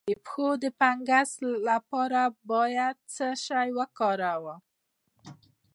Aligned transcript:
د 0.09 0.11
پښو 0.25 0.47
د 0.63 0.63
فنګس 0.79 1.31
لپاره 1.69 2.21
باید 2.51 2.95
څه 3.15 3.27
شی 3.45 3.67
وکاروم؟ 3.77 4.59